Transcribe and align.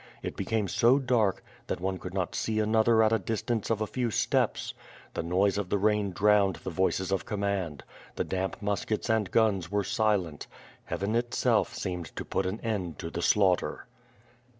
It 0.23 0.35
became 0.35 0.67
so 0.67 0.97
dark, 0.97 1.43
that 1.67 1.79
one 1.79 1.99
could 1.99 2.11
not 2.15 2.33
see 2.33 2.57
another 2.57 3.03
at 3.03 3.11
a 3.13 3.19
distance 3.19 3.69
of 3.69 3.81
a 3.81 3.85
few 3.85 4.09
steps. 4.09 4.73
The 5.13 5.21
noise 5.21 5.59
of 5.59 5.69
the 5.69 5.77
rain 5.77 6.09
drowned 6.11 6.55
the 6.55 6.71
voices 6.71 7.11
of 7.11 7.27
command. 7.27 7.83
The 8.15 8.23
damp 8.23 8.63
muskets 8.63 9.11
and 9.11 9.29
guns 9.29 9.69
were 9.71 9.83
silent. 9.83 10.47
Heaven 10.85 11.13
itself 11.15 11.75
seemed 11.75 12.15
to 12.15 12.25
put 12.25 12.47
an 12.47 12.59
end 12.61 12.97
to 12.97 13.11
the 13.11 13.21
slaughter. 13.21 13.85